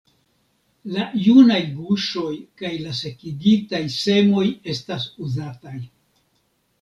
La 0.93 1.03
junaj 1.25 1.57
guŝoj 1.81 2.31
kaj 2.61 2.71
la 2.85 2.93
sekigitaj 2.99 3.81
semoj 3.97 4.47
estas 4.75 5.05
uzataj. 5.29 5.77